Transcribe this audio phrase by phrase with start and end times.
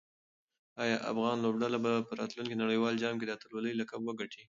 [0.83, 4.39] آیا افغان لوبډله به په راتلونکي نړیوال جام کې د اتلولۍ لقب وګټي؟